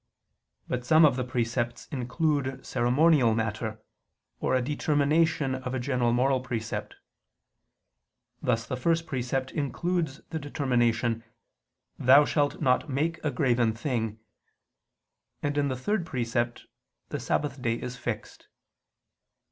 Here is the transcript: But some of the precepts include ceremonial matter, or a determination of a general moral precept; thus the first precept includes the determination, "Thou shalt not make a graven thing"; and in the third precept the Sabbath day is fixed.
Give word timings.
But 0.67 0.83
some 0.83 1.05
of 1.05 1.15
the 1.15 1.23
precepts 1.23 1.87
include 1.91 2.65
ceremonial 2.65 3.35
matter, 3.35 3.79
or 4.39 4.55
a 4.55 4.61
determination 4.63 5.53
of 5.53 5.75
a 5.75 5.79
general 5.79 6.11
moral 6.11 6.39
precept; 6.41 6.95
thus 8.41 8.65
the 8.65 8.75
first 8.75 9.05
precept 9.05 9.51
includes 9.51 10.19
the 10.31 10.39
determination, 10.39 11.23
"Thou 11.99 12.25
shalt 12.25 12.59
not 12.59 12.89
make 12.89 13.23
a 13.23 13.29
graven 13.29 13.73
thing"; 13.73 14.17
and 15.43 15.55
in 15.55 15.67
the 15.67 15.77
third 15.77 16.03
precept 16.03 16.65
the 17.09 17.19
Sabbath 17.19 17.61
day 17.61 17.75
is 17.75 17.95
fixed. 17.95 18.47